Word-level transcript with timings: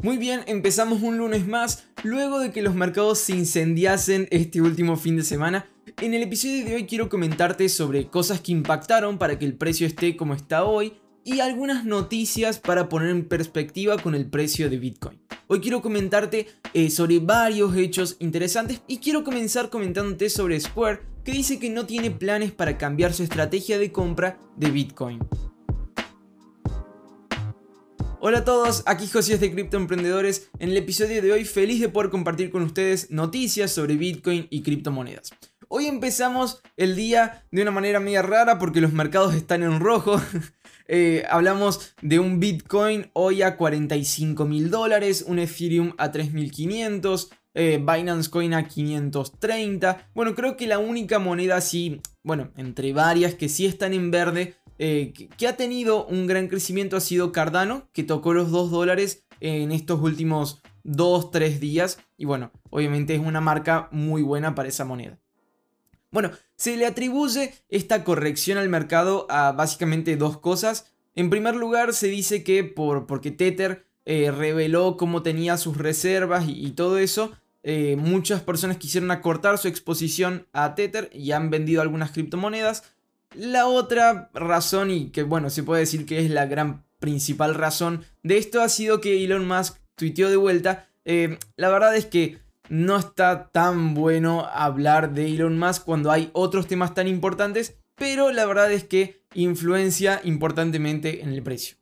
Muy 0.00 0.16
bien, 0.16 0.42
empezamos 0.46 1.02
un 1.02 1.18
lunes 1.18 1.48
más, 1.48 1.88
luego 2.04 2.38
de 2.38 2.52
que 2.52 2.62
los 2.62 2.76
mercados 2.76 3.18
se 3.18 3.34
incendiasen 3.34 4.28
este 4.30 4.60
último 4.60 4.94
fin 4.94 5.16
de 5.16 5.24
semana. 5.24 5.66
En 6.00 6.14
el 6.14 6.22
episodio 6.22 6.64
de 6.64 6.76
hoy 6.76 6.86
quiero 6.86 7.08
comentarte 7.08 7.68
sobre 7.68 8.06
cosas 8.06 8.40
que 8.40 8.52
impactaron 8.52 9.18
para 9.18 9.40
que 9.40 9.44
el 9.44 9.54
precio 9.54 9.88
esté 9.88 10.16
como 10.16 10.34
está 10.34 10.62
hoy 10.62 10.92
y 11.24 11.40
algunas 11.40 11.84
noticias 11.84 12.60
para 12.60 12.88
poner 12.88 13.10
en 13.10 13.26
perspectiva 13.26 13.98
con 13.98 14.14
el 14.14 14.26
precio 14.26 14.70
de 14.70 14.78
Bitcoin. 14.78 15.18
Hoy 15.48 15.58
quiero 15.58 15.82
comentarte 15.82 16.46
eh, 16.74 16.90
sobre 16.90 17.18
varios 17.18 17.74
hechos 17.74 18.16
interesantes 18.20 18.82
y 18.86 18.98
quiero 18.98 19.24
comenzar 19.24 19.68
comentándote 19.68 20.30
sobre 20.30 20.60
Square 20.60 21.00
que 21.24 21.32
dice 21.32 21.58
que 21.58 21.70
no 21.70 21.86
tiene 21.86 22.12
planes 22.12 22.52
para 22.52 22.78
cambiar 22.78 23.14
su 23.14 23.24
estrategia 23.24 23.80
de 23.80 23.90
compra 23.90 24.38
de 24.56 24.70
Bitcoin. 24.70 25.18
Hola 28.20 28.38
a 28.38 28.44
todos, 28.44 28.82
aquí 28.86 29.06
Josías 29.06 29.38
de 29.38 29.52
Cripto 29.52 29.76
Emprendedores. 29.76 30.50
En 30.58 30.70
el 30.70 30.76
episodio 30.76 31.22
de 31.22 31.30
hoy 31.30 31.44
feliz 31.44 31.80
de 31.80 31.88
poder 31.88 32.10
compartir 32.10 32.50
con 32.50 32.62
ustedes 32.62 33.12
noticias 33.12 33.70
sobre 33.70 33.94
Bitcoin 33.94 34.48
y 34.50 34.62
criptomonedas. 34.62 35.30
Hoy 35.68 35.86
empezamos 35.86 36.60
el 36.76 36.96
día 36.96 37.44
de 37.52 37.62
una 37.62 37.70
manera 37.70 38.00
media 38.00 38.22
rara 38.22 38.58
porque 38.58 38.80
los 38.80 38.92
mercados 38.92 39.36
están 39.36 39.62
en 39.62 39.80
rojo. 39.80 40.20
Eh, 40.90 41.26
hablamos 41.28 41.94
de 42.00 42.18
un 42.18 42.40
Bitcoin 42.40 43.10
hoy 43.12 43.42
a 43.42 43.58
45 43.58 44.46
mil 44.46 44.70
dólares, 44.70 45.22
un 45.28 45.38
Ethereum 45.38 45.92
a 45.98 46.10
3500, 46.10 47.30
eh, 47.52 47.76
Binance 47.76 48.30
Coin 48.30 48.54
a 48.54 48.66
530. 48.66 50.08
Bueno, 50.14 50.34
creo 50.34 50.56
que 50.56 50.66
la 50.66 50.78
única 50.78 51.18
moneda 51.18 51.58
así, 51.58 52.00
bueno, 52.22 52.52
entre 52.56 52.94
varias 52.94 53.34
que 53.34 53.50
sí 53.50 53.66
están 53.66 53.92
en 53.92 54.10
verde 54.10 54.56
eh, 54.78 55.12
que, 55.36 55.48
ha 55.48 55.56
tenido 55.56 56.06
un 56.06 56.26
gran 56.26 56.48
crecimiento 56.48 56.96
ha 56.96 57.00
sido 57.00 57.32
Cardano, 57.32 57.88
que 57.92 58.04
tocó 58.04 58.32
los 58.32 58.50
2 58.50 58.70
dólares 58.70 59.24
en 59.40 59.72
estos 59.72 60.00
últimos 60.00 60.62
2-3 60.84 61.58
días. 61.58 61.98
Y 62.16 62.24
bueno, 62.24 62.52
obviamente 62.70 63.14
es 63.14 63.20
una 63.20 63.40
marca 63.40 63.88
muy 63.90 64.22
buena 64.22 64.54
para 64.54 64.68
esa 64.68 64.84
moneda. 64.84 65.18
Bueno, 66.10 66.30
se 66.56 66.76
le 66.76 66.86
atribuye 66.86 67.54
esta 67.68 68.02
corrección 68.02 68.56
al 68.58 68.68
mercado 68.68 69.26
a 69.28 69.52
básicamente 69.52 70.16
dos 70.16 70.38
cosas. 70.38 70.92
En 71.14 71.30
primer 71.30 71.54
lugar, 71.54 71.92
se 71.92 72.08
dice 72.08 72.42
que 72.42 72.64
por, 72.64 73.06
porque 73.06 73.30
Tether 73.30 73.84
eh, 74.06 74.30
reveló 74.30 74.96
cómo 74.96 75.22
tenía 75.22 75.58
sus 75.58 75.76
reservas 75.76 76.44
y, 76.48 76.70
todo 76.70 76.98
eso, 76.98 77.32
eh, 77.62 77.96
muchas 77.96 78.40
personas 78.40 78.78
quisieron 78.78 79.10
acortar 79.10 79.58
su 79.58 79.68
exposición 79.68 80.46
a 80.54 80.74
Tether 80.74 81.10
y 81.12 81.32
han 81.32 81.50
vendido 81.50 81.82
algunas 81.82 82.12
criptomonedas. 82.12 82.84
La 83.34 83.66
otra 83.66 84.30
razón, 84.34 84.90
y 84.90 85.10
que 85.10 85.22
bueno, 85.22 85.50
se 85.50 85.62
puede 85.62 85.80
decir 85.80 86.06
que 86.06 86.24
es 86.24 86.30
la 86.30 86.46
gran 86.46 86.84
principal 86.98 87.54
razón 87.54 88.04
de 88.22 88.38
esto, 88.38 88.60
ha 88.60 88.68
sido 88.68 89.00
que 89.00 89.24
Elon 89.24 89.46
Musk 89.46 89.76
tuiteó 89.94 90.30
de 90.30 90.36
vuelta. 90.36 90.88
Eh, 91.04 91.38
la 91.56 91.68
verdad 91.68 91.96
es 91.96 92.06
que 92.06 92.38
no 92.68 92.96
está 92.96 93.48
tan 93.50 93.94
bueno 93.94 94.46
hablar 94.46 95.14
de 95.14 95.28
Elon 95.28 95.58
Musk 95.58 95.84
cuando 95.84 96.10
hay 96.10 96.30
otros 96.32 96.66
temas 96.66 96.94
tan 96.94 97.08
importantes, 97.08 97.76
pero 97.94 98.30
la 98.30 98.46
verdad 98.46 98.72
es 98.72 98.84
que 98.84 99.22
influencia 99.34 100.20
importantemente 100.24 101.22
en 101.22 101.30
el 101.32 101.42
precio. 101.42 101.76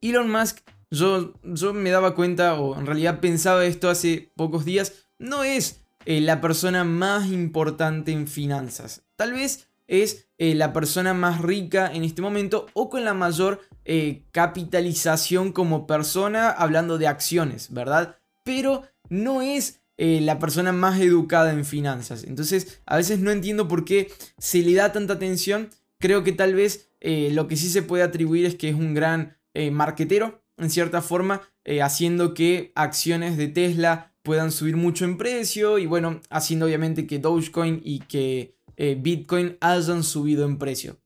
Elon 0.00 0.30
Musk, 0.30 0.58
yo, 0.90 1.34
yo 1.42 1.72
me 1.72 1.90
daba 1.90 2.14
cuenta, 2.14 2.54
o 2.54 2.78
en 2.78 2.86
realidad 2.86 3.20
pensaba 3.20 3.64
esto 3.64 3.88
hace 3.88 4.32
pocos 4.36 4.64
días, 4.64 5.06
no 5.18 5.42
es 5.42 5.82
eh, 6.04 6.20
la 6.20 6.40
persona 6.40 6.84
más 6.84 7.28
importante 7.28 8.12
en 8.12 8.28
finanzas. 8.28 9.02
Tal 9.16 9.32
vez 9.32 9.68
es 9.86 10.28
eh, 10.38 10.54
la 10.54 10.72
persona 10.72 11.14
más 11.14 11.40
rica 11.40 11.90
en 11.92 12.04
este 12.04 12.22
momento 12.22 12.66
o 12.72 12.88
con 12.88 13.04
la 13.04 13.14
mayor 13.14 13.60
eh, 13.84 14.24
capitalización 14.32 15.52
como 15.52 15.86
persona 15.86 16.50
hablando 16.50 16.98
de 16.98 17.06
acciones, 17.06 17.72
¿verdad? 17.72 18.16
Pero 18.42 18.82
no 19.08 19.42
es 19.42 19.80
eh, 19.96 20.20
la 20.20 20.38
persona 20.38 20.72
más 20.72 21.00
educada 21.00 21.52
en 21.52 21.64
finanzas. 21.64 22.24
Entonces 22.24 22.80
a 22.86 22.96
veces 22.96 23.20
no 23.20 23.30
entiendo 23.30 23.68
por 23.68 23.84
qué 23.84 24.10
se 24.38 24.58
le 24.58 24.74
da 24.74 24.92
tanta 24.92 25.14
atención. 25.14 25.70
Creo 25.98 26.24
que 26.24 26.32
tal 26.32 26.54
vez 26.54 26.90
lo 27.00 27.48
que 27.48 27.56
sí 27.56 27.68
se 27.68 27.82
puede 27.82 28.02
atribuir 28.02 28.46
es 28.46 28.54
que 28.54 28.70
es 28.70 28.74
un 28.74 28.94
gran 28.94 29.36
marquetero, 29.72 30.42
en 30.56 30.70
cierta 30.70 31.02
forma, 31.02 31.42
haciendo 31.82 32.32
que 32.32 32.72
acciones 32.74 33.36
de 33.36 33.48
Tesla 33.48 34.14
puedan 34.22 34.50
subir 34.50 34.76
mucho 34.76 35.04
en 35.04 35.18
precio 35.18 35.78
y 35.78 35.86
bueno, 35.86 36.20
haciendo 36.30 36.64
obviamente 36.66 37.06
que 37.06 37.18
Dogecoin 37.18 37.80
y 37.84 38.00
que 38.00 38.53
eh, 38.76 38.96
Bitcoin 39.00 39.56
hayan 39.60 40.02
subido 40.02 40.44
en 40.44 40.58
precio. 40.58 40.96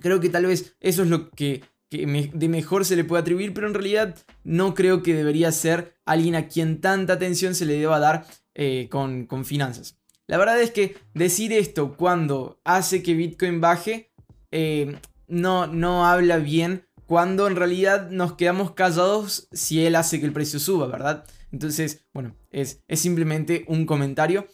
Creo 0.00 0.20
que 0.20 0.30
tal 0.30 0.46
vez 0.46 0.74
eso 0.80 1.02
es 1.02 1.08
lo 1.08 1.30
que, 1.30 1.62
de 1.90 2.48
mejor 2.48 2.84
se 2.84 2.96
le 2.96 3.04
puede 3.04 3.20
atribuir, 3.20 3.52
pero 3.52 3.66
en 3.66 3.74
realidad 3.74 4.16
no 4.44 4.74
creo 4.74 5.02
que 5.02 5.14
debería 5.14 5.52
ser 5.52 5.94
alguien 6.06 6.34
a 6.34 6.48
quien 6.48 6.80
tanta 6.80 7.14
atención 7.14 7.54
se 7.54 7.66
le 7.66 7.74
deba 7.74 7.98
dar 7.98 8.26
eh, 8.54 8.88
con, 8.90 9.26
finanzas. 9.44 9.98
La 10.26 10.38
verdad 10.38 10.60
es 10.60 10.70
que 10.70 10.96
decir 11.12 11.52
esto 11.52 11.94
cuando 11.96 12.60
hace 12.64 13.02
que 13.02 13.14
Bitcoin 13.14 13.60
baje 13.60 14.12
eh, 14.50 14.96
no, 15.26 15.66
no 15.66 16.06
habla 16.06 16.38
bien 16.38 16.86
cuando 17.06 17.46
en 17.46 17.56
realidad 17.56 18.08
nos 18.10 18.34
quedamos 18.34 18.72
callados 18.72 19.48
si 19.52 19.84
él 19.84 19.96
hace 19.96 20.20
que 20.20 20.26
el 20.26 20.32
precio 20.32 20.58
suba, 20.58 20.86
¿verdad? 20.86 21.26
Entonces, 21.50 22.06
bueno, 22.14 22.34
es, 22.50 22.82
es 22.88 23.00
simplemente 23.00 23.64
un 23.68 23.84
comentario. 23.84 24.46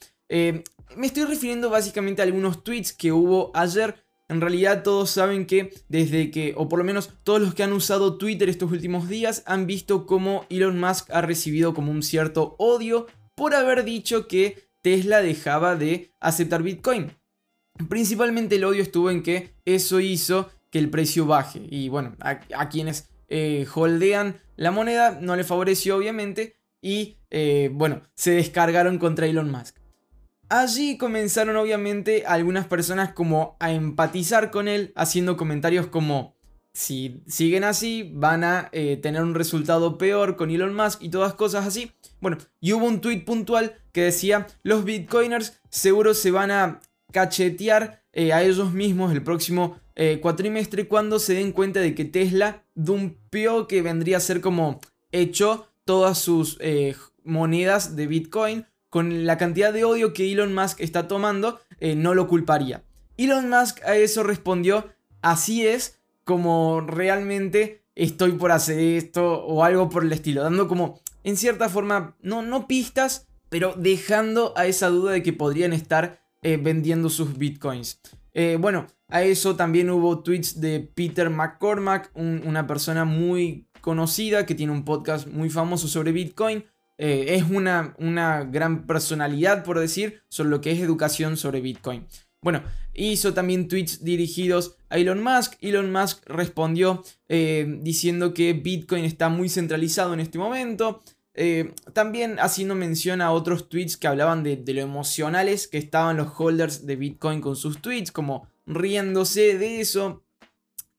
Me 0.97 1.07
estoy 1.07 1.25
refiriendo 1.25 1.71
básicamente 1.71 2.23
a 2.23 2.25
algunos 2.25 2.65
tweets 2.65 2.93
que 2.93 3.13
hubo 3.13 3.51
ayer. 3.55 3.97
En 4.29 4.41
realidad 4.41 4.83
todos 4.83 5.11
saben 5.11 5.47
que 5.47 5.73
desde 5.89 6.31
que, 6.31 6.55
o 6.57 6.69
por 6.69 6.79
lo 6.79 6.85
menos 6.85 7.11
todos 7.23 7.41
los 7.41 7.55
que 7.55 7.63
han 7.63 7.73
usado 7.73 8.19
Twitter 8.19 8.49
estos 8.49 8.71
últimos 8.71 9.09
días, 9.09 9.43
han 9.47 9.67
visto 9.67 10.07
cómo 10.07 10.45
Elon 10.51 10.79
Musk 10.79 11.11
ha 11.11 11.23
recibido 11.23 11.73
como 11.73 11.91
un 11.91 12.03
cierto 12.03 12.55
odio 12.59 13.07
por 13.35 13.55
haber 13.55 13.85
dicho 13.85 14.29
que 14.29 14.69
Tesla 14.83 15.23
dejaba 15.23 15.77
de 15.77 16.13
aceptar 16.21 16.63
Bitcoin. 16.63 17.13
Principalmente 17.89 18.57
el 18.57 18.65
odio 18.65 18.83
estuvo 18.83 19.11
en 19.11 19.23
que 19.23 19.55
eso 19.65 20.01
hizo 20.01 20.51
que 20.71 20.79
el 20.79 20.91
precio 20.91 21.27
baje. 21.27 21.63
Y 21.71 21.89
bueno, 21.89 22.17
a, 22.21 22.69
quienes 22.69 23.09
eh, 23.29 23.67
holdean 23.73 24.41
la 24.57 24.71
moneda 24.71 25.19
no 25.21 25.37
le 25.37 25.45
favoreció 25.45 25.97
obviamente. 25.97 26.57
Y 26.83 27.17
eh, 27.31 27.71
bueno, 27.73 28.03
se 28.15 28.33
descargaron 28.33 28.99
contra 28.99 29.27
Elon 29.27 29.51
Musk. 29.51 29.78
Allí 30.51 30.97
comenzaron 30.97 31.57
obviamente 31.57 32.25
algunas 32.27 32.67
personas 32.67 33.13
como 33.13 33.57
a 33.61 33.71
empatizar 33.71 34.51
con 34.51 34.67
él, 34.67 34.93
haciendo 34.97 35.37
comentarios 35.37 35.89
como, 35.89 36.37
si 36.73 37.23
siguen 37.27 37.65
así, 37.65 38.11
van 38.15 38.45
a 38.45 38.71
eh, 38.73 38.97
tener 38.97 39.23
un 39.23 39.35
resultado 39.35 39.99
peor 39.99 40.37
con 40.37 40.51
Elon 40.51 40.75
Musk 40.75 41.03
y 41.03 41.11
todas 41.11 41.35
cosas 41.35 41.67
así. 41.67 41.93
Bueno, 42.23 42.39
y 42.61 42.73
hubo 42.73 42.87
un 42.87 43.03
tweet 43.03 43.27
puntual 43.27 43.75
que 43.93 44.05
decía, 44.05 44.47
los 44.63 44.85
bitcoiners 44.85 45.61
seguro 45.69 46.15
se 46.15 46.31
van 46.31 46.51
a 46.51 46.81
cachetear 47.13 48.03
eh, 48.15 48.33
a 48.33 48.43
ellos 48.43 48.73
mismos 48.73 49.13
el 49.13 49.23
próximo 49.23 49.79
eh, 49.97 50.19
cuatrimestre 50.23 50.89
cuando 50.89 51.19
se 51.19 51.35
den 51.35 51.53
cuenta 51.53 51.81
de 51.81 51.95
que 51.95 52.07
Tesla 52.07 52.65
dumpió 52.75 53.67
que 53.67 53.83
vendría 53.83 54.17
a 54.17 54.21
ser 54.21 54.41
como 54.41 54.81
echó 55.13 55.69
todas 55.85 56.19
sus 56.19 56.59
monedas 57.25 57.97
de 57.97 58.07
Bitcoin 58.07 58.67
con 58.91 59.27
la 59.27 59.37
cantidad 59.37 59.73
de 59.73 59.85
odio 59.85 60.13
que 60.13 60.31
Elon 60.31 60.55
Musk 60.55 60.81
está 60.81 61.09
tomando, 61.09 61.61
eh, 61.81 61.95
no 61.95 62.15
lo 62.15 62.27
culparía. 62.27 62.83
Elon 63.17 63.51
Musk 63.51 63.83
a 63.85 63.97
eso 63.97 64.23
respondió, 64.23 64.89
así 65.23 65.67
es 65.67 65.99
como 66.25 66.81
realmente 66.81 67.83
estoy 67.95 68.33
por 68.33 68.53
hacer 68.53 68.79
esto 68.79 69.45
o 69.45 69.65
algo 69.65 69.89
por 69.89 70.05
el 70.05 70.13
estilo, 70.13 70.43
dando 70.43 70.69
como, 70.69 71.01
en 71.25 71.37
cierta 71.37 71.69
forma, 71.69 72.17
no, 72.23 72.43
no 72.43 72.69
pistas, 72.69 73.27
pero 73.49 73.75
dejando 73.77 74.53
a 74.57 74.67
esa 74.67 74.89
duda 74.89 75.13
de 75.13 75.23
que 75.23 75.33
podrían 75.33 75.73
estar 75.73 76.21
eh, 76.43 76.57
vendiendo 76.57 77.11
sus 77.11 77.37
bitcoins. 77.37 78.01
Eh, 78.35 78.57
bueno, 78.61 78.87
a 79.09 79.23
eso 79.23 79.57
también 79.57 79.91
hubo 79.91 80.21
tweets 80.21 80.61
de 80.61 80.81
Peter 80.81 81.31
McCormack, 81.31 82.11
una 82.15 82.67
persona 82.67 83.05
muy 83.05 83.67
conocida 83.81 84.47
que 84.47 84.55
tiene 84.55 84.73
un 84.73 84.85
podcast 84.85 85.27
muy 85.27 85.51
famoso 85.51 85.89
sobre 85.89 86.13
Bitcoin, 86.13 86.65
eh, 86.99 87.37
es 87.37 87.45
una, 87.49 87.95
una 87.99 88.45
gran 88.45 88.87
personalidad, 88.87 89.65
por 89.65 89.79
decir, 89.79 90.23
sobre 90.29 90.51
lo 90.51 90.61
que 90.61 90.73
es 90.73 90.81
educación 90.81 91.37
sobre 91.37 91.61
Bitcoin. 91.61 92.07
Bueno, 92.41 92.63
hizo 92.95 93.35
también 93.35 93.69
tweets 93.69 94.05
dirigidos 94.05 94.77
a 94.91 94.99
Elon 94.99 95.23
Musk. 95.23 95.55
Elon 95.61 95.93
Musk 95.93 96.29
respondió 96.29 97.05
eh, 97.29 97.79
diciendo 97.81 98.35
que 98.35 98.53
Bitcoin 98.53 99.05
está 99.05 99.29
muy 99.29 99.49
centralizado 99.49 100.15
en 100.15 100.21
este 100.21 100.39
momento. 100.39 101.03
Eh, 101.35 101.73
también 101.93 102.39
haciendo 102.41 102.75
mención 102.75 103.21
a 103.21 103.31
otros 103.31 103.69
tweets 103.69 103.97
que 103.97 104.09
hablaban 104.09 104.43
de, 104.43 104.57
de, 104.57 104.75
lo 104.75 104.81
emocionales 104.81 105.69
que 105.69 105.79
estaban 105.79 106.17
los 106.17 106.33
holders 106.37 106.85
de 106.85 106.97
Bitcoin 106.97 107.41
con 107.41 107.55
sus 107.55 107.81
tweets, 107.81 108.11
como 108.11 108.49
riéndose 108.67 109.57
de 109.57 109.81
eso. 109.81 110.25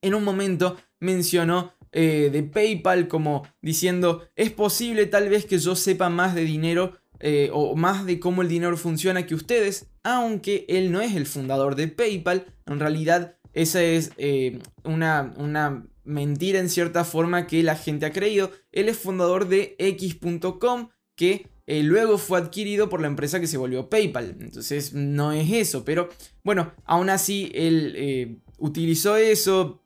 En 0.00 0.14
un 0.14 0.24
momento 0.24 0.78
mencionó 0.98 1.74
eh, 1.92 2.30
de 2.32 2.44
PayPal 2.44 3.08
como 3.08 3.46
diciendo, 3.62 4.22
es 4.36 4.52
posible 4.52 5.06
tal 5.06 5.28
vez 5.28 5.44
que 5.44 5.58
yo 5.58 5.74
sepa 5.74 6.08
más 6.08 6.36
de 6.36 6.44
dinero 6.44 6.96
eh, 7.18 7.50
o 7.52 7.74
más 7.74 8.06
de 8.06 8.20
cómo 8.20 8.42
el 8.42 8.48
dinero 8.48 8.76
funciona 8.76 9.26
que 9.26 9.34
ustedes, 9.34 9.90
aunque 10.04 10.66
él 10.68 10.92
no 10.92 11.00
es 11.00 11.16
el 11.16 11.26
fundador 11.26 11.74
de 11.74 11.88
PayPal, 11.88 12.46
en 12.66 12.78
realidad 12.78 13.36
esa 13.54 13.82
es 13.82 14.12
eh, 14.18 14.60
una, 14.84 15.34
una 15.36 15.84
mentira 16.04 16.60
en 16.60 16.68
cierta 16.68 17.04
forma 17.04 17.48
que 17.48 17.62
la 17.64 17.74
gente 17.74 18.06
ha 18.06 18.12
creído. 18.12 18.52
Él 18.70 18.88
es 18.88 18.96
fundador 18.96 19.48
de 19.48 19.74
X.com, 19.78 20.90
que 21.16 21.48
luego 21.66 22.18
fue 22.18 22.38
adquirido 22.38 22.88
por 22.88 23.00
la 23.00 23.08
empresa 23.08 23.40
que 23.40 23.48
se 23.48 23.58
volvió 23.58 23.90
PayPal. 23.90 24.36
Entonces 24.40 24.94
no 24.94 25.32
es 25.32 25.50
eso, 25.52 25.84
pero 25.84 26.08
bueno, 26.44 26.72
aún 26.84 27.10
así 27.10 27.50
él 27.52 28.40
utilizó 28.58 29.16
eso. 29.16 29.82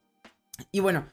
Y 0.70 0.80
bueno, 0.80 1.06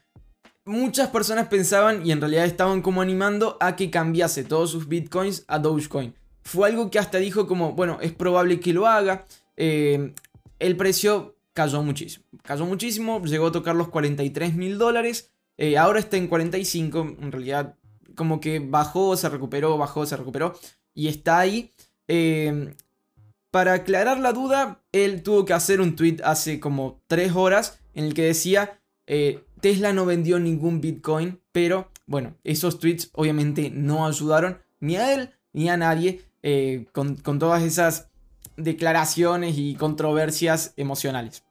muchas 0.65 1.09
personas 1.09 1.47
pensaban 1.47 2.05
y 2.05 2.11
en 2.11 2.21
realidad 2.21 2.45
estaban 2.45 2.81
como 2.81 3.01
animando 3.01 3.57
a 3.59 3.75
que 3.75 3.89
cambiase 3.89 4.43
todos 4.43 4.71
sus 4.71 4.87
bitcoins 4.87 5.43
a 5.47 5.59
Dogecoin. 5.59 6.13
Fue 6.43 6.69
algo 6.69 6.89
que 6.89 6.99
hasta 6.99 7.17
dijo 7.17 7.47
como, 7.47 7.73
bueno, 7.73 7.99
es 8.01 8.11
probable 8.11 8.59
que 8.59 8.73
lo 8.73 8.87
haga. 8.87 9.25
Eh, 9.57 10.13
el 10.59 10.77
precio 10.77 11.35
cayó 11.53 11.83
muchísimo. 11.83 12.25
Cayó 12.43 12.65
muchísimo, 12.65 13.23
llegó 13.23 13.47
a 13.47 13.51
tocar 13.51 13.75
los 13.75 13.89
43 13.89 14.55
mil 14.55 14.77
dólares. 14.77 15.31
Eh, 15.57 15.77
ahora 15.77 15.99
está 15.99 16.17
en 16.17 16.27
45. 16.27 17.17
En 17.21 17.31
realidad, 17.31 17.75
como 18.15 18.39
que 18.39 18.59
bajó, 18.59 19.15
se 19.17 19.29
recuperó, 19.29 19.77
bajó, 19.77 20.05
se 20.05 20.17
recuperó. 20.17 20.53
Y 20.93 21.07
está 21.07 21.39
ahí. 21.39 21.73
Eh, 22.07 22.73
para 23.51 23.73
aclarar 23.73 24.19
la 24.19 24.33
duda, 24.33 24.81
él 24.91 25.23
tuvo 25.23 25.45
que 25.45 25.53
hacer 25.53 25.81
un 25.81 25.95
tweet 25.95 26.17
hace 26.23 26.59
como 26.59 27.01
3 27.07 27.35
horas 27.35 27.79
en 27.93 28.05
el 28.05 28.13
que 28.13 28.23
decía, 28.23 28.79
Tesla 29.61 29.93
no 29.93 30.05
vendió 30.05 30.39
ningún 30.39 30.81
Bitcoin, 30.81 31.39
pero 31.51 31.89
bueno, 32.05 32.35
esos 32.43 32.79
tweets 32.79 33.09
obviamente 33.13 33.69
no 33.69 34.05
ayudaron 34.05 34.59
ni 34.79 34.97
a 34.97 35.13
él 35.13 35.31
ni 35.53 35.69
a 35.69 35.77
nadie 35.77 36.21
con, 36.91 37.15
con 37.17 37.37
todas 37.39 37.61
esas 37.61 38.09
declaraciones 38.57 39.57
y 39.57 39.75
controversias 39.75 40.73
emocionales. 40.77 41.43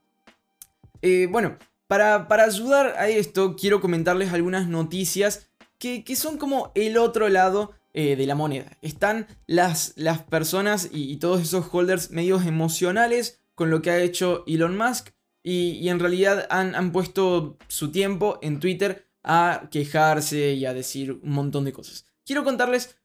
Eh, 1.03 1.29
bueno, 1.31 1.57
para, 1.87 2.27
ayudar 2.45 2.95
a 2.99 3.09
esto, 3.09 3.57
quiero 3.57 3.81
comentarles 3.81 4.33
algunas 4.33 4.69
noticias 4.69 5.49
que, 5.79 6.05
son 6.15 6.37
como 6.37 6.73
el 6.75 6.99
otro 6.99 7.29
lado 7.29 7.73
eh, 7.95 8.17
de 8.17 8.27
la 8.27 8.35
moneda. 8.35 8.77
Están 8.83 9.27
las, 9.47 9.95
las 9.97 10.23
personas 10.23 10.89
y, 10.93 11.17
todos 11.17 11.41
esos 11.41 11.67
holders 11.73 12.11
medios 12.11 12.47
emocionales 12.47 13.41
con 13.55 13.71
lo 13.71 13.83
que 13.83 13.91
ha 13.91 13.99
hecho 13.99 14.45
Elon 14.47 14.77
Musk 14.77 15.11
y, 15.43 15.89
en 15.89 15.99
realidad 15.99 16.47
han, 16.51 16.75
han, 16.75 16.93
puesto 16.93 17.57
su 17.69 17.91
tiempo 17.91 18.39
en 18.43 18.61
Twitter 18.61 19.09
a 19.23 19.69
quejarse 19.71 20.53
y 20.53 20.67
a 20.67 20.75
decir 20.75 21.13
un 21.13 21.33
montón 21.33 21.65
de 21.65 21.73
cosas. 21.73 22.07
Quiero 22.25 22.45
contarles 22.45 22.97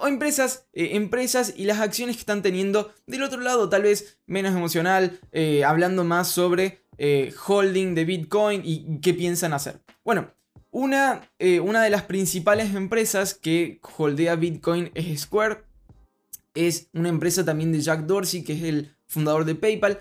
o 0.00 0.06
empresas, 0.06 0.66
eh, 0.72 0.90
empresas 0.92 1.54
y 1.56 1.64
las 1.64 1.80
acciones 1.80 2.16
que 2.16 2.20
están 2.20 2.42
teniendo 2.42 2.92
del 3.06 3.22
otro 3.22 3.40
lado, 3.40 3.68
tal 3.68 3.82
vez 3.82 4.18
menos 4.26 4.52
emocional, 4.54 5.20
eh, 5.32 5.64
hablando 5.64 6.04
más 6.04 6.28
sobre 6.28 6.84
eh, 6.98 7.32
holding 7.46 7.94
de 7.94 8.04
Bitcoin 8.04 8.62
y 8.64 9.00
qué 9.00 9.14
piensan 9.14 9.52
hacer. 9.52 9.80
Bueno, 10.04 10.32
una, 10.70 11.30
una 11.62 11.82
de 11.82 11.90
las 11.90 12.02
principales 12.02 12.74
empresas 12.74 13.34
que 13.34 13.80
holdea 13.96 14.36
Bitcoin 14.36 14.90
es 14.94 15.20
Square. 15.22 15.64
Es 16.54 16.88
una 16.92 17.08
empresa 17.08 17.44
también 17.44 17.72
de 17.72 17.80
Jack 17.80 18.00
Dorsey, 18.00 18.44
que 18.44 18.52
es 18.52 18.62
el 18.62 18.94
fundador 19.06 19.44
de 19.44 19.54
PayPal. 19.54 19.98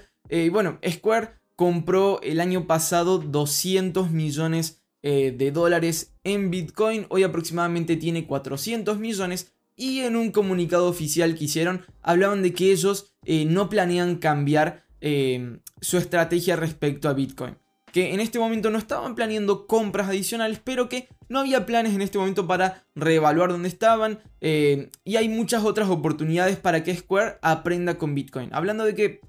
bueno, 0.52 0.80
Square 0.88 1.32
compró 1.58 2.22
el 2.22 2.40
año 2.40 2.68
pasado 2.68 3.18
200 3.18 4.12
millones 4.12 4.82
de 5.04 5.52
dólares 5.52 6.16
en 6.26 6.52
Bitcoin. 6.52 7.06
Hoy 7.08 7.24
aproximadamente 7.24 7.96
tiene 7.96 8.28
400 8.28 9.00
millones 9.00 9.54
y 9.78 10.00
en 10.00 10.16
un 10.16 10.32
comunicado 10.32 10.90
oficial 10.90 11.36
que 11.36 11.46
hicieron 11.46 11.86
hablaban 12.02 12.42
de 12.42 12.52
que 12.52 12.72
ellos 12.72 13.14
eh, 13.24 13.46
no 13.46 13.70
planean 13.70 14.16
cambiar 14.16 14.84
eh, 15.00 15.60
su 15.80 15.98
estrategia 15.98 16.56
respecto 16.56 17.08
a 17.08 17.14
Bitcoin. 17.14 17.56
Que 17.94 18.14
en 18.14 18.20
este 18.20 18.40
momento 18.40 18.70
no 18.70 18.80
estaban 18.80 19.16
planeando 19.16 19.68
compras 19.68 20.10
adicionales, 20.10 20.60
pero 20.62 20.90
que 20.90 21.08
no 21.30 21.40
había 21.40 21.66
planes 21.66 21.94
en 21.94 22.02
este 22.02 22.18
momento 22.18 22.48
para 22.48 22.86
reevaluar 22.96 23.52
dónde 23.52 23.70
estaban. 23.70 24.20
Eh, 24.42 24.90
y 25.06 25.16
hay 25.16 25.30
muchas 25.30 25.64
otras 25.64 25.90
oportunidades 25.90 26.58
para 26.58 26.84
que 26.84 26.96
Square 26.96 27.38
aprenda 27.42 27.98
con 27.98 28.14
Bitcoin. 28.14 28.50
Hablando 28.54 28.84
de 28.84 28.96
que 28.96 29.22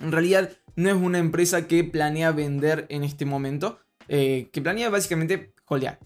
en 0.00 0.12
realidad 0.12 0.50
no 0.80 0.90
es 0.90 0.96
una 0.96 1.18
empresa 1.18 1.66
que 1.66 1.84
planea 1.84 2.32
vender 2.32 2.86
en 2.88 3.04
este 3.04 3.24
momento, 3.24 3.78
que 4.08 4.60
planea 4.62 4.90
básicamente 4.90 5.52
holdear. 5.66 6.00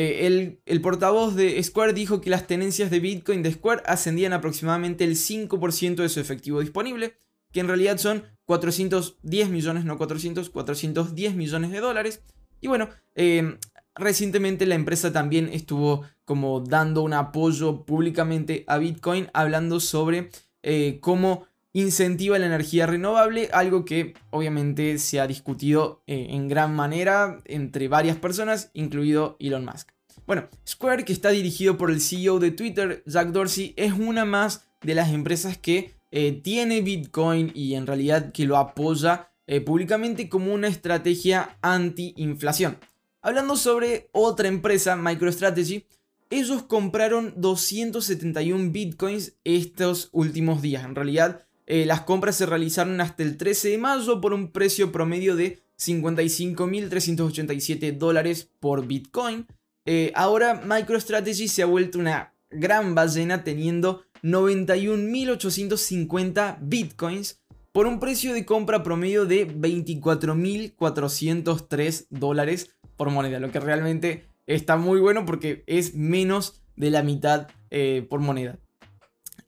Eh, 0.00 0.60
el, 0.64 0.80
portavoz 0.80 1.34
de 1.34 1.60
Square 1.60 1.92
dijo 1.92 2.20
que 2.20 2.30
las 2.30 2.46
tenencias 2.46 2.88
de 2.88 3.00
Bitcoin 3.00 3.42
de 3.42 3.52
Square 3.52 3.82
ascendían 3.84 4.32
aproximadamente 4.32 5.02
el 5.02 5.16
5% 5.16 5.96
de 5.96 6.08
su 6.08 6.20
efectivo 6.20 6.60
disponible, 6.60 7.16
que 7.52 7.58
en 7.58 7.66
realidad 7.66 7.98
son 7.98 8.22
410 8.44 9.50
millones, 9.50 9.84
no 9.84 9.98
400, 9.98 10.50
410 10.50 11.34
millones 11.34 11.72
de 11.72 11.80
dólares. 11.80 12.22
Y 12.60 12.68
bueno, 12.68 12.90
eh, 13.16 13.58
recientemente 13.96 14.66
la 14.66 14.76
empresa 14.76 15.12
también 15.12 15.48
estuvo 15.52 16.04
como 16.24 16.60
dando 16.60 17.02
un 17.02 17.14
apoyo 17.14 17.84
públicamente 17.84 18.62
a 18.68 18.78
Bitcoin, 18.78 19.28
hablando 19.32 19.80
sobre 19.80 20.30
eh, 20.62 20.98
cómo 21.00 21.47
incentiva 21.72 22.38
la 22.38 22.46
energía 22.46 22.86
renovable, 22.86 23.48
algo 23.52 23.84
que 23.84 24.14
obviamente 24.30 24.98
se 24.98 25.20
ha 25.20 25.26
discutido 25.26 26.02
eh, 26.06 26.28
en 26.30 26.48
gran 26.48 26.74
manera 26.74 27.40
entre 27.44 27.88
varias 27.88 28.16
personas, 28.16 28.70
incluido 28.74 29.36
Elon 29.38 29.64
Musk. 29.64 29.90
Bueno, 30.26 30.48
Square, 30.66 31.04
que 31.04 31.12
está 31.12 31.30
dirigido 31.30 31.78
por 31.78 31.90
el 31.90 32.00
CEO 32.00 32.38
de 32.38 32.50
Twitter, 32.50 33.02
Jack 33.06 33.28
Dorsey, 33.28 33.74
es 33.76 33.92
una 33.92 34.24
más 34.24 34.66
de 34.82 34.94
las 34.94 35.10
empresas 35.10 35.56
que 35.56 35.94
eh, 36.10 36.32
tiene 36.32 36.80
Bitcoin 36.80 37.52
y 37.54 37.74
en 37.74 37.86
realidad 37.86 38.32
que 38.32 38.44
lo 38.44 38.56
apoya 38.56 39.30
eh, 39.46 39.60
públicamente 39.60 40.28
como 40.28 40.52
una 40.52 40.68
estrategia 40.68 41.56
anti-inflación. 41.62 42.78
Hablando 43.22 43.56
sobre 43.56 44.08
otra 44.12 44.48
empresa, 44.48 44.96
MicroStrategy, 44.96 45.86
ellos 46.30 46.62
compraron 46.62 47.32
271 47.36 48.70
bitcoins 48.70 49.34
estos 49.44 50.10
últimos 50.12 50.60
días. 50.60 50.84
En 50.84 50.94
realidad, 50.94 51.47
eh, 51.70 51.84
las 51.84 52.00
compras 52.00 52.36
se 52.36 52.46
realizaron 52.46 52.98
hasta 53.02 53.22
el 53.22 53.36
13 53.36 53.68
de 53.68 53.76
mayo 53.76 54.22
por 54.22 54.32
un 54.32 54.52
precio 54.52 54.90
promedio 54.90 55.36
de 55.36 55.58
55.387 55.78 57.98
dólares 57.98 58.50
por 58.58 58.86
Bitcoin. 58.86 59.46
Eh, 59.84 60.10
ahora 60.14 60.62
MicroStrategy 60.64 61.46
se 61.46 61.62
ha 61.62 61.66
vuelto 61.66 61.98
una 61.98 62.32
gran 62.48 62.94
ballena 62.94 63.44
teniendo 63.44 64.02
91.850 64.22 66.56
Bitcoins 66.62 67.42
por 67.70 67.86
un 67.86 68.00
precio 68.00 68.32
de 68.32 68.46
compra 68.46 68.82
promedio 68.82 69.26
de 69.26 69.46
24.403 69.46 72.06
dólares 72.08 72.70
por 72.96 73.10
moneda, 73.10 73.40
lo 73.40 73.52
que 73.52 73.60
realmente 73.60 74.24
está 74.46 74.78
muy 74.78 75.00
bueno 75.00 75.26
porque 75.26 75.64
es 75.66 75.94
menos 75.94 76.62
de 76.76 76.90
la 76.90 77.02
mitad 77.02 77.48
eh, 77.68 78.06
por 78.08 78.20
moneda. 78.20 78.58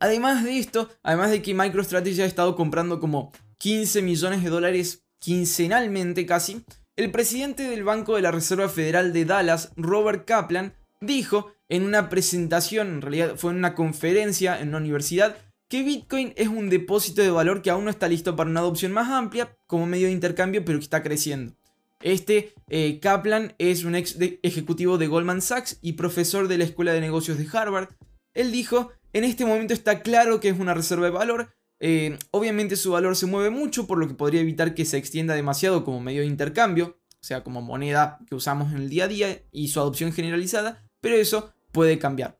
Además 0.01 0.43
de 0.43 0.59
esto, 0.59 0.89
además 1.03 1.31
de 1.31 1.43
que 1.43 1.55
MicroStrategy 1.55 2.23
ha 2.23 2.27
estado 2.27 2.57
comprando 2.57 2.99
como 2.99 3.33
15 3.59 4.01
millones 4.01 4.43
de 4.43 4.49
dólares 4.49 5.05
quincenalmente 5.19 6.25
casi, 6.25 6.65
el 6.97 7.11
presidente 7.11 7.65
del 7.65 7.85
Banco 7.85 8.17
de 8.17 8.23
la 8.23 8.31
Reserva 8.31 8.69
Federal 8.69 9.13
de 9.13 9.27
Dallas, 9.27 9.73
Robert 9.77 10.25
Kaplan, 10.27 10.75
dijo 11.03 11.53
en 11.69 11.85
una 11.85 12.09
presentación, 12.09 12.89
en 12.89 13.03
realidad 13.03 13.37
fue 13.37 13.53
en 13.53 13.59
una 13.59 13.75
conferencia 13.75 14.59
en 14.59 14.69
una 14.69 14.79
universidad, 14.79 15.37
que 15.69 15.83
Bitcoin 15.83 16.33
es 16.37 16.49
un 16.49 16.69
depósito 16.69 17.23
de 17.23 17.31
valor 17.31 17.63
que 17.63 17.71
aún 17.71 17.85
no 17.85 17.91
está 17.91 18.09
listo 18.09 18.35
para 18.35 18.51
una 18.51 18.61
adopción 18.61 18.93
más 18.93 19.09
amplia 19.11 19.57
como 19.67 19.87
medio 19.87 20.07
de 20.07 20.13
intercambio, 20.13 20.65
pero 20.65 20.79
que 20.79 20.85
está 20.85 21.03
creciendo. 21.03 21.55
Este 22.03 22.55
eh, 22.69 22.99
Kaplan 23.01 23.55
es 23.59 23.85
un 23.85 23.95
ex 23.95 24.17
ejecutivo 24.43 24.97
de 24.97 25.07
Goldman 25.07 25.43
Sachs 25.43 25.79
y 25.83 25.93
profesor 25.93 26.49
de 26.49 26.59
la 26.59 26.65
Escuela 26.65 26.93
de 26.93 27.01
Negocios 27.03 27.37
de 27.37 27.47
Harvard. 27.53 27.91
Él 28.33 28.51
dijo 28.51 28.93
en 29.13 29.25
este 29.25 29.45
momento 29.45 29.75
está 29.75 30.03
claro 30.03 30.41
que 30.41 30.49
es 30.49 30.59
una 30.59 30.75
reserva 30.75 31.07
de 31.07 31.13
valor. 31.13 31.55
Eh, 31.81 32.19
obviamente 32.31 32.77
su 32.77 32.93
valor 32.93 33.17
se 33.17 33.27
mueve 33.27 33.51
mucho, 33.51 33.87
por 33.87 33.99
lo 33.99 34.07
que 34.07 34.15
podría 34.15 34.41
evitar 34.41 34.75
que 34.75 34.85
se 34.85 34.99
extienda 34.99 35.35
demasiado 35.35 35.85
como 35.85 36.01
medio 36.01 36.21
de 36.21 36.27
intercambio, 36.27 36.99
o 37.09 37.25
sea, 37.25 37.43
como 37.43 37.63
moneda 37.63 38.19
que 38.29 38.35
usamos 38.35 38.73
en 38.73 38.79
el 38.79 38.91
día 38.91 39.05
a 39.05 39.09
día 39.09 39.43
y 39.51 39.69
su 39.69 39.81
adopción 39.81 40.13
generalizada, 40.13 40.85
pero 41.01 41.17
eso 41.17 41.53
puede 41.73 41.99
cambiar. 41.99 42.39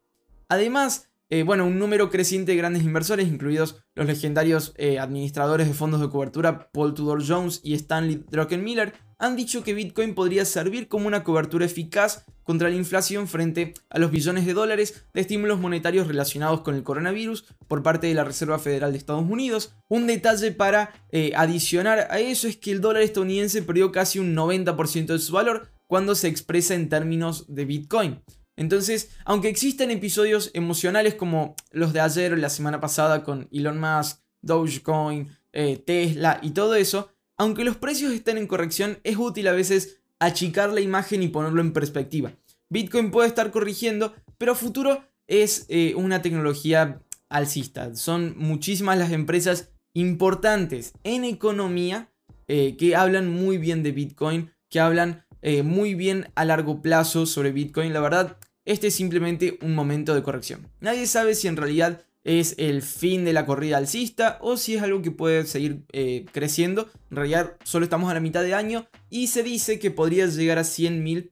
Además, 0.49 1.11
eh, 1.31 1.45
bueno, 1.45 1.65
un 1.65 1.79
número 1.79 2.11
creciente 2.11 2.53
de 2.53 2.59
grandes 2.59 2.83
inversores, 2.83 3.29
incluidos 3.29 3.85
los 3.95 4.07
legendarios 4.07 4.75
eh, 4.77 4.99
administradores 4.99 5.69
de 5.69 5.75
fondos 5.75 6.01
de 6.01 6.11
cobertura 6.11 6.71
Paul 6.73 6.93
Tudor 6.95 7.23
Jones 7.27 7.61
y 7.63 7.75
Stanley 7.75 8.25
Druckenmiller, 8.29 8.95
han 9.21 9.37
dicho 9.37 9.63
que 9.63 9.75
Bitcoin 9.75 10.15
podría 10.15 10.45
servir 10.45 10.89
como 10.89 11.07
una 11.07 11.23
cobertura 11.23 11.67
eficaz 11.67 12.25
contra 12.43 12.71
la 12.71 12.75
inflación 12.75 13.29
frente 13.29 13.75
a 13.91 13.99
los 13.99 14.11
billones 14.11 14.47
de 14.47 14.55
dólares 14.55 15.05
de 15.13 15.21
estímulos 15.21 15.61
monetarios 15.61 16.09
relacionados 16.09 16.63
con 16.63 16.75
el 16.75 16.83
coronavirus 16.83 17.45
por 17.69 17.83
parte 17.83 18.07
de 18.07 18.15
la 18.15 18.25
Reserva 18.25 18.59
Federal 18.59 18.93
de 18.93 18.99
Estados 18.99 19.29
Unidos. 19.29 19.75
Un 19.89 20.07
detalle 20.07 20.53
para 20.53 20.93
eh, 21.13 21.33
adicionar 21.37 22.09
a 22.11 22.19
eso 22.19 22.49
es 22.49 22.57
que 22.57 22.73
el 22.73 22.81
dólar 22.81 23.03
estadounidense 23.03 23.63
perdió 23.63 23.93
casi 23.93 24.19
un 24.19 24.35
90% 24.35 25.07
de 25.07 25.19
su 25.19 25.35
valor 25.35 25.69
cuando 25.87 26.15
se 26.15 26.29
expresa 26.29 26.75
en 26.75 26.89
términos 26.89 27.45
de 27.55 27.67
Bitcoin. 27.67 28.23
Entonces, 28.57 29.11
aunque 29.27 29.49
existen 29.49 29.91
episodios 29.91 30.51
emocionales 30.55 31.15
como 31.15 31.55
los 31.73 31.93
de 31.93 32.01
ayer 32.01 32.33
o 32.33 32.37
la 32.37 32.49
semana 32.49 32.81
pasada 32.81 33.23
con 33.23 33.49
Elon 33.53 33.79
Musk, 33.79 34.19
Dogecoin, 34.41 35.29
eh, 35.53 35.77
Tesla 35.77 36.41
y 36.43 36.51
todo 36.51 36.75
eso, 36.75 37.11
aunque 37.41 37.65
los 37.65 37.79
precios 37.79 38.13
estén 38.13 38.37
en 38.37 38.47
corrección, 38.47 38.99
es 39.03 39.17
útil 39.17 39.49
a 39.49 39.53
veces 39.53 40.03
achicar 40.19 40.75
la 40.75 40.83
imagen 40.83 41.23
y 41.23 41.29
ponerlo 41.29 41.63
en 41.63 41.73
perspectiva. 41.73 42.35
Bitcoin 42.69 43.11
puede 43.11 43.29
estar 43.29 43.51
corrigiendo, 43.51 44.13
pero 44.37 44.55
futuro 44.55 45.05
es 45.27 45.65
eh, 45.71 45.95
una 45.97 46.21
tecnología 46.21 47.01
alcista. 47.31 47.95
Son 47.97 48.35
muchísimas 48.37 48.99
las 48.99 49.11
empresas 49.11 49.71
importantes 49.95 50.93
en 51.03 51.25
economía 51.25 52.11
eh, 52.47 52.77
que 52.77 52.95
hablan 52.95 53.31
muy 53.31 53.57
bien 53.57 53.83
de 53.83 53.93
Bitcoin, 53.93 54.51
que 54.69 54.81
hablan 54.81 55.25
eh, 55.41 55.63
muy 55.63 55.95
bien 55.95 56.29
a 56.35 56.45
largo 56.45 56.83
plazo 56.83 57.25
sobre 57.25 57.53
Bitcoin. 57.53 57.95
La 57.95 58.01
verdad, 58.01 58.37
este 58.67 58.89
es 58.89 58.95
simplemente 58.95 59.59
un 59.63 59.75
momento 59.75 60.15
de 60.15 60.23
corrección. 60.23 60.69
Nadie 60.81 61.07
sabe 61.07 61.35
si 61.35 61.49
en 61.49 61.57
realidad 61.57 62.05
es 62.25 62.55
el 62.59 62.83
fin 62.83 63.25
de 63.25 63.33
la 63.33 63.47
corrida 63.47 63.79
alcista 63.79 64.39
o 64.41 64.57
si 64.57 64.75
es 64.75 64.83
algo 64.83 65.03
que 65.03 65.11
puede 65.11 65.47
seguir 65.47 65.83
eh, 65.93 66.27
creciendo. 66.33 66.89
En 67.11 67.17
realidad 67.17 67.57
solo 67.65 67.85
estamos 67.85 68.11
a 68.11 68.15
la 68.15 68.21
mitad 68.21 68.43
de 68.43 68.55
año 68.55 68.87
y 69.09 69.29
se 69.29 69.43
dice 69.43 69.79
que 69.79 69.91
podría 69.91 70.27
llegar 70.27 70.59
a 70.59 70.63
100.000 70.63 71.29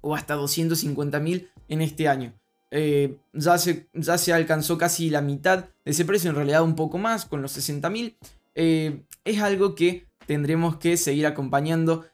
o 0.00 0.14
hasta 0.14 0.36
250.000 0.36 1.48
en 1.68 1.80
este 1.80 2.08
año. 2.08 2.34
Eh, 2.70 3.16
ya, 3.32 3.58
se, 3.58 3.88
ya 3.92 4.18
se 4.18 4.32
alcanzó 4.32 4.78
casi 4.78 5.10
la 5.10 5.20
mitad 5.20 5.66
de 5.84 5.90
ese 5.90 6.04
precio, 6.04 6.30
en 6.30 6.36
realidad 6.36 6.62
un 6.62 6.74
poco 6.74 6.98
más, 6.98 7.24
con 7.24 7.42
los 7.42 7.56
60.000. 7.56 8.16
Eh, 8.54 9.02
es 9.24 9.40
algo 9.40 9.74
que 9.74 10.06
tendremos 10.26 10.76
que 10.76 10.96
seguir 10.96 11.26
acompañando 11.26 12.06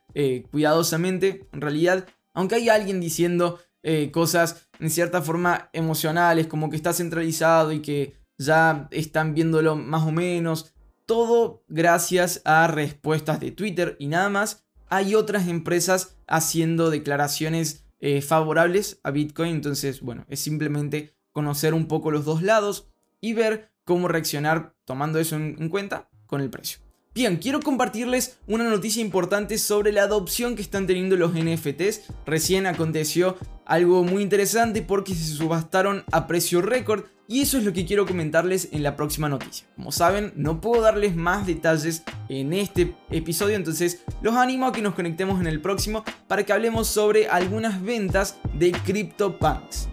cuidadosamente. 0.51 1.47
En 1.53 1.61
realidad, 1.61 2.05
aunque 2.35 2.57
hay 2.57 2.69
alguien 2.69 3.01
diciendo 3.01 3.61
eh, 3.83 4.11
cosas 4.11 4.69
en 4.79 4.91
cierta 4.91 5.23
forma 5.23 5.71
emocionales, 5.73 6.47
como 6.47 6.71
que 6.71 6.77
está 6.77 6.93
centralizado 6.93 7.73
y 7.73 7.81
que 7.81 8.15
ya 8.39 8.89
están 8.91 9.35
viéndolo 9.35 9.77
más 9.77 10.07
o 10.07 10.13
menos. 10.13 10.75
Todo 11.07 11.65
gracias 11.69 12.43
a 12.45 12.67
respuestas 12.67 13.41
de 13.41 13.51
Twitter 13.51 13.97
y 13.99 14.07
nada 14.07 14.29
más. 14.29 14.65
Hay 14.89 15.15
otras 15.15 15.49
empresas 15.49 16.17
haciendo 16.27 16.91
declaraciones 16.91 17.85
eh, 18.01 18.23
favorables 18.23 19.01
a 19.03 19.11
Bitcoin. 19.11 19.55
Entonces, 19.55 20.01
bueno, 20.01 20.25
es 20.29 20.41
simplemente 20.41 21.15
conocer 21.33 21.75
un 21.75 21.87
poco 21.87 22.11
los 22.11 22.25
dos 22.25 22.43
lados 22.43 22.89
y 23.21 23.35
ver 23.35 23.71
cómo 23.85 24.09
reaccionar 24.09 24.75
tomando 24.85 25.19
eso 25.19 25.37
en 25.37 25.69
cuenta 25.69 26.09
con 26.27 26.41
el 26.41 26.51
precio. 26.51 26.81
Bien, 27.13 27.39
quiero 27.39 27.59
compartirles 27.59 28.39
una 28.47 28.71
noticia 28.71 29.03
importante 29.03 29.59
sobre 29.59 29.91
la 29.91 30.05
adopción 30.05 30.55
que 30.55 30.63
están 30.63 30.87
teniendo 30.87 31.17
los 31.17 31.33
NFTs. 31.33 32.03
Recién 32.25 32.69
aconteció 32.69 33.37
algo 33.67 34.05
muy 34.05 34.23
interesante 34.23 34.81
porque 34.81 35.17
se 35.17 35.35
subastaron 35.35 36.05
a 36.13 36.29
precio 36.29 36.63
récord 36.63 37.07
y 37.27 37.41
eso 37.41 37.59
es 37.59 37.65
lo 37.65 37.73
que 37.73 37.85
quiero 37.85 38.07
comentarles 38.07 38.69
en 38.71 38.85
la 38.85 38.95
próxima 38.95 39.29
noticia. 39.29 39.67
Como 39.75 39.91
saben, 39.91 40.33
no 40.37 40.61
puedo 40.61 40.83
darles 40.83 41.17
más 41.17 41.49
detalles 41.49 42.05
en 42.29 42.53
este 42.53 42.95
episodio, 43.11 43.57
entonces 43.57 44.05
los 44.23 44.37
animo 44.37 44.67
a 44.67 44.73
que 44.73 44.81
nos 44.81 44.95
conectemos 44.95 45.41
en 45.41 45.49
el 45.49 45.61
próximo 45.61 46.05
para 46.29 46.45
que 46.45 46.53
hablemos 46.53 46.87
sobre 46.87 47.29
algunas 47.29 47.83
ventas 47.83 48.39
de 48.55 48.71
CryptoPunks. 48.71 49.89